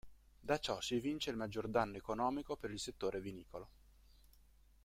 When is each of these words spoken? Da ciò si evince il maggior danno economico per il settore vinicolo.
Da 0.39 0.57
ciò 0.57 0.81
si 0.81 0.95
evince 0.95 1.29
il 1.29 1.35
maggior 1.37 1.67
danno 1.67 1.95
economico 1.97 2.55
per 2.55 2.71
il 2.71 2.79
settore 2.79 3.21
vinicolo. 3.21 3.69